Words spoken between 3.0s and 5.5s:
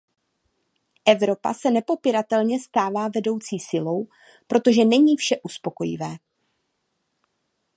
vedoucí silou, přestože není vše